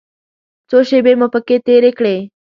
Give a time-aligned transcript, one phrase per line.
[0.69, 2.17] څو شېبې مو پکې تېرې کړې.